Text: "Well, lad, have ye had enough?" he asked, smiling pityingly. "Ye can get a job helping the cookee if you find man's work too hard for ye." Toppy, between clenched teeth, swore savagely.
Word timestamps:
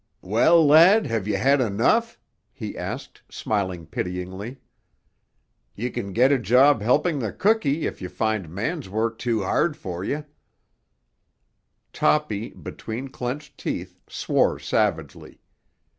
"Well, 0.23 0.65
lad, 0.65 1.05
have 1.05 1.27
ye 1.27 1.35
had 1.35 1.61
enough?" 1.61 2.19
he 2.51 2.75
asked, 2.75 3.21
smiling 3.29 3.85
pityingly. 3.85 4.57
"Ye 5.75 5.91
can 5.91 6.11
get 6.11 6.31
a 6.31 6.39
job 6.39 6.81
helping 6.81 7.19
the 7.19 7.31
cookee 7.31 7.85
if 7.85 8.01
you 8.01 8.09
find 8.09 8.49
man's 8.49 8.89
work 8.89 9.19
too 9.19 9.43
hard 9.43 9.77
for 9.77 10.03
ye." 10.03 10.23
Toppy, 11.93 12.49
between 12.49 13.09
clenched 13.09 13.59
teeth, 13.59 13.99
swore 14.09 14.57
savagely. 14.57 15.39